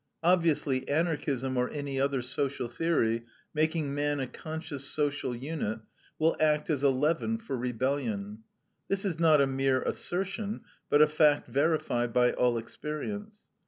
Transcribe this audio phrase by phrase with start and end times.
[0.23, 5.77] Obviously, Anarchism, or any other social theory, making man a conscious social unit,
[6.17, 8.39] will act as a leaven for rebellion.
[8.87, 13.45] This is not a mere assertion, but a fact verified by all experience.